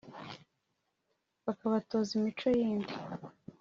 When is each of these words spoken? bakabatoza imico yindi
bakabatoza 1.45 2.11
imico 2.17 2.47
yindi 2.59 2.93